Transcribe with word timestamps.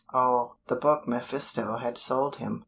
oh! 0.15 0.55
the 0.65 0.75
book 0.75 1.07
mephisto 1.07 1.77
had 1.77 1.95
sold 1.95 2.37
him. 2.37 2.59